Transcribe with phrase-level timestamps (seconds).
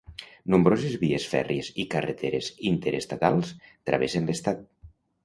[0.51, 3.53] Nombroses vies fèrries i carreteres interestatals
[3.91, 4.65] travessen l'estat.